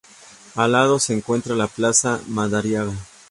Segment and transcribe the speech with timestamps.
[0.55, 2.93] Al lado se encuentra la plaza Madariaga.